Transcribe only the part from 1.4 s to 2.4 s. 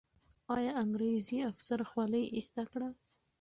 افسر خولۍ